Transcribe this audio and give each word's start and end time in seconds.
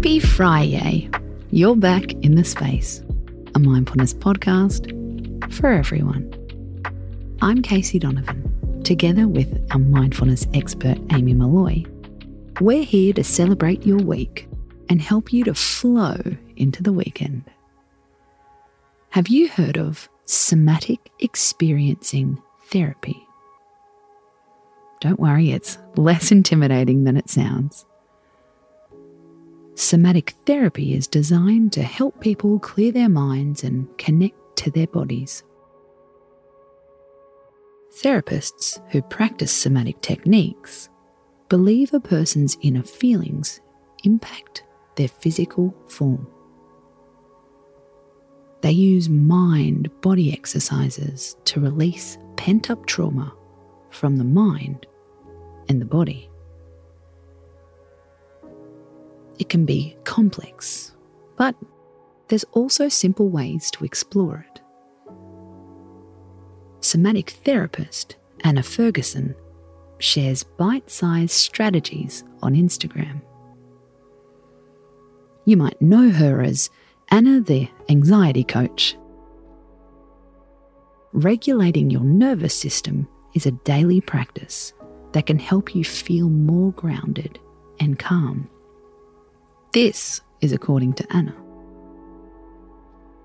Happy 0.00 0.18
Friday! 0.18 1.10
You're 1.50 1.76
back 1.76 2.12
in 2.24 2.34
the 2.34 2.42
space, 2.42 3.02
a 3.54 3.58
mindfulness 3.58 4.14
podcast 4.14 4.88
for 5.52 5.66
everyone. 5.66 6.32
I'm 7.42 7.60
Casey 7.60 7.98
Donovan, 7.98 8.80
together 8.82 9.28
with 9.28 9.62
our 9.72 9.78
mindfulness 9.78 10.46
expert 10.54 10.96
Amy 11.12 11.34
Molloy. 11.34 11.84
We're 12.62 12.82
here 12.82 13.12
to 13.12 13.22
celebrate 13.22 13.84
your 13.84 13.98
week 13.98 14.48
and 14.88 15.02
help 15.02 15.34
you 15.34 15.44
to 15.44 15.52
flow 15.52 16.16
into 16.56 16.82
the 16.82 16.94
weekend. 16.94 17.44
Have 19.10 19.28
you 19.28 19.50
heard 19.50 19.76
of 19.76 20.08
somatic 20.24 21.10
experiencing 21.18 22.40
therapy? 22.68 23.22
Don't 25.02 25.20
worry, 25.20 25.50
it's 25.50 25.76
less 25.96 26.32
intimidating 26.32 27.04
than 27.04 27.18
it 27.18 27.28
sounds. 27.28 27.84
Somatic 29.90 30.36
therapy 30.46 30.94
is 30.94 31.08
designed 31.08 31.72
to 31.72 31.82
help 31.82 32.20
people 32.20 32.60
clear 32.60 32.92
their 32.92 33.08
minds 33.08 33.64
and 33.64 33.88
connect 33.98 34.36
to 34.58 34.70
their 34.70 34.86
bodies. 34.86 35.42
Therapists 38.00 38.80
who 38.92 39.02
practice 39.02 39.50
somatic 39.50 40.00
techniques 40.00 40.88
believe 41.48 41.92
a 41.92 41.98
person's 41.98 42.56
inner 42.62 42.84
feelings 42.84 43.60
impact 44.04 44.62
their 44.94 45.08
physical 45.08 45.74
form. 45.88 46.24
They 48.60 48.70
use 48.70 49.08
mind 49.08 49.90
body 50.02 50.32
exercises 50.32 51.34
to 51.46 51.58
release 51.58 52.16
pent 52.36 52.70
up 52.70 52.86
trauma 52.86 53.34
from 53.90 54.18
the 54.18 54.24
mind 54.24 54.86
and 55.68 55.80
the 55.80 55.84
body. 55.84 56.30
It 59.40 59.48
can 59.48 59.64
be 59.64 59.96
complex, 60.04 60.92
but 61.38 61.56
there's 62.28 62.44
also 62.52 62.90
simple 62.90 63.30
ways 63.30 63.70
to 63.70 63.84
explore 63.86 64.46
it. 64.46 64.60
Somatic 66.80 67.30
therapist 67.30 68.16
Anna 68.44 68.62
Ferguson 68.62 69.34
shares 69.98 70.42
bite 70.42 70.90
sized 70.90 71.32
strategies 71.32 72.22
on 72.42 72.54
Instagram. 72.54 73.22
You 75.46 75.56
might 75.56 75.80
know 75.80 76.10
her 76.10 76.42
as 76.42 76.68
Anna 77.08 77.40
the 77.40 77.66
Anxiety 77.88 78.44
Coach. 78.44 78.94
Regulating 81.14 81.88
your 81.88 82.04
nervous 82.04 82.54
system 82.54 83.08
is 83.34 83.46
a 83.46 83.52
daily 83.52 84.02
practice 84.02 84.74
that 85.12 85.24
can 85.24 85.38
help 85.38 85.74
you 85.74 85.82
feel 85.82 86.28
more 86.28 86.72
grounded 86.72 87.38
and 87.80 87.98
calm. 87.98 88.46
This 89.72 90.20
is 90.40 90.52
according 90.52 90.94
to 90.94 91.06
Anna. 91.14 91.34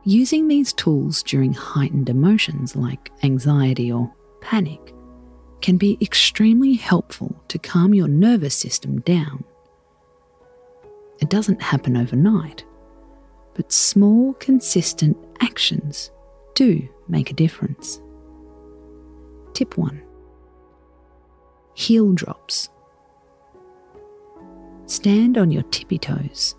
Using 0.04 0.48
these 0.48 0.74
tools 0.74 1.24
during 1.24 1.54
heightened 1.54 2.10
emotions 2.10 2.76
like 2.76 3.12
anxiety 3.24 3.92
or 3.92 4.14
panic 4.42 4.94
can 5.62 5.78
be 5.78 5.98
extremely 6.00 6.76
helpful 6.76 7.36
to 7.48 7.58
calm 7.58 7.96
your 7.96 8.08
nervous 8.08 8.54
system 8.54 9.02
down. 9.02 9.44
It 11.20 11.30
doesn't 11.30 11.64
happen 11.64 11.98
overnight, 11.98 12.64
but 13.56 13.72
small, 13.72 14.34
consistent 14.34 15.18
actions 15.42 16.12
do 16.54 16.88
make 17.08 17.32
a 17.32 17.34
difference. 17.34 18.00
Tip 19.54 19.78
1 19.78 20.02
heel 21.76 22.14
drops. 22.14 22.70
Stand 24.88 25.38
on 25.38 25.50
your 25.52 25.64
tippy 25.64 25.98
toes, 25.98 26.56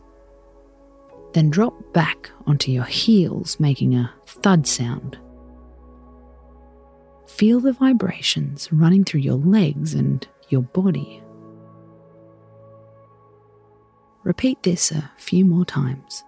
then 1.32 1.48
drop 1.48 1.74
back 1.92 2.30
onto 2.46 2.72
your 2.72 2.84
heels, 2.84 3.60
making 3.60 3.94
a 3.94 4.12
thud 4.26 4.66
sound. 4.66 5.19
Feel 7.26 7.60
the 7.60 7.72
vibrations 7.72 8.72
running 8.72 9.04
through 9.04 9.20
your 9.20 9.34
legs 9.34 9.94
and 9.94 10.26
your 10.48 10.62
body. 10.62 11.22
Repeat 14.25 14.62
this 14.64 14.91
a 14.91 15.10
few 15.19 15.44
more 15.44 15.64
times. 15.64 16.25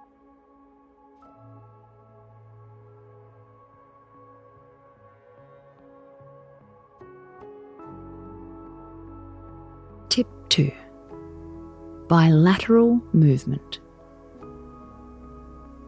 Tip 10.08 10.28
2 10.48 10.70
Bilateral 12.08 13.02
movement. 13.12 13.80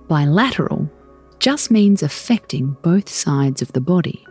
Bilateral 0.06 0.91
just 1.38 1.70
means 1.70 2.03
affecting 2.03 2.76
both 2.82 3.08
sides 3.08 3.62
of 3.62 3.72
the 3.72 3.81
body. 3.81 4.26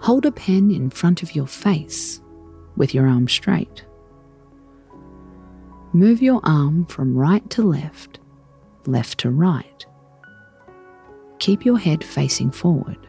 Hold 0.00 0.24
a 0.24 0.32
pen 0.32 0.70
in 0.70 0.88
front 0.88 1.22
of 1.22 1.34
your 1.34 1.46
face 1.46 2.22
with 2.76 2.94
your 2.94 3.06
arm 3.06 3.28
straight. 3.28 3.84
Move 5.92 6.22
your 6.22 6.40
arm 6.44 6.86
from 6.86 7.14
right 7.14 7.48
to 7.50 7.62
left, 7.62 8.20
left 8.86 9.18
to 9.18 9.30
right. 9.30 9.84
Keep 11.38 11.66
your 11.66 11.78
head 11.78 12.02
facing 12.02 12.50
forward. 12.50 13.06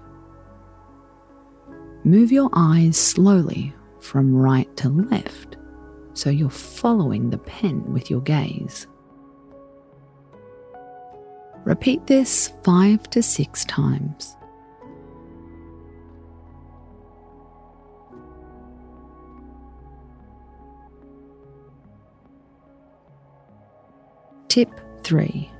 Move 2.03 2.31
your 2.31 2.49
eyes 2.51 2.97
slowly 2.97 3.73
from 4.01 4.35
right 4.35 4.75
to 4.75 4.89
left, 4.89 5.55
so 6.15 6.29
you're 6.29 6.49
following 6.49 7.29
the 7.29 7.37
pen 7.37 7.91
with 7.91 8.09
your 8.09 8.21
gaze. 8.21 8.87
Repeat 11.65 12.07
this 12.07 12.53
five 12.63 13.09
to 13.09 13.21
six 13.21 13.65
times. 13.65 14.35
Tip 24.47 24.69
3 25.03 25.51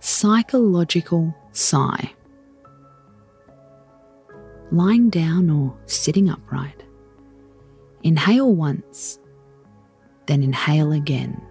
Psychological 0.00 1.34
sigh. 1.52 2.12
Lying 4.70 5.08
down 5.08 5.48
or 5.48 5.74
sitting 5.86 6.28
upright. 6.28 6.85
Inhale 8.06 8.54
once, 8.54 9.18
then 10.26 10.44
inhale 10.44 10.92
again, 10.92 11.42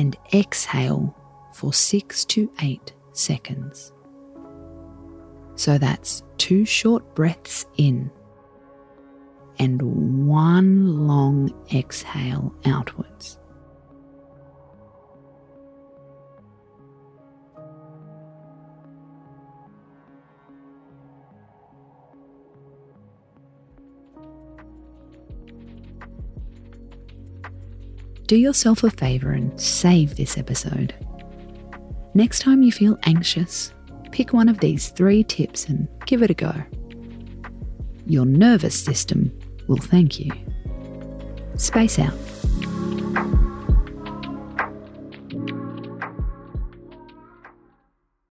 and 0.00 0.16
exhale 0.34 1.16
for 1.54 1.72
six 1.72 2.24
to 2.24 2.50
eight 2.60 2.92
seconds. 3.12 3.92
So 5.54 5.78
that's 5.78 6.24
two 6.38 6.64
short 6.64 7.14
breaths 7.14 7.66
in 7.76 8.10
and 9.60 10.26
one 10.26 11.06
long 11.06 11.54
exhale 11.72 12.52
outwards. 12.64 13.38
Do 28.26 28.36
yourself 28.36 28.82
a 28.82 28.90
favour 28.90 29.30
and 29.30 29.58
save 29.60 30.16
this 30.16 30.36
episode. 30.36 30.94
Next 32.14 32.40
time 32.40 32.62
you 32.62 32.72
feel 32.72 32.98
anxious, 33.04 33.72
pick 34.10 34.32
one 34.32 34.48
of 34.48 34.58
these 34.58 34.88
three 34.88 35.22
tips 35.22 35.66
and 35.66 35.88
give 36.06 36.22
it 36.22 36.30
a 36.30 36.34
go. 36.34 36.52
Your 38.06 38.26
nervous 38.26 38.78
system 38.78 39.36
will 39.68 39.76
thank 39.76 40.18
you. 40.18 40.32
Space 41.56 41.98
out. 41.98 42.14